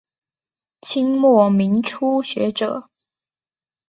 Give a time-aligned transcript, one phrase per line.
[0.81, 2.89] 清末民初学者。